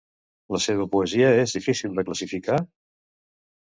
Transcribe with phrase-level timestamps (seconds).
[0.55, 2.61] La seva poesia és difícil de classificar?